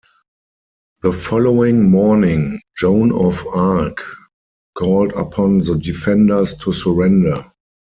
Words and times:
The 1.03 1.11
following 1.11 1.91
morning 1.91 2.59
Joan 2.75 3.11
of 3.11 3.45
Arc 3.53 4.01
called 4.73 5.13
upon 5.13 5.59
the 5.59 5.75
defenders 5.75 6.55
to 6.55 6.71
surrender. 6.73 7.45